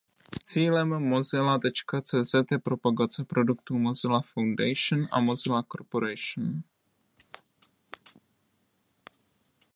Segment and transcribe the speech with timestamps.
[0.45, 6.61] Cílem Mozilla.cz je propagace produktů Mozilla Foundation a Mozilla Corporation.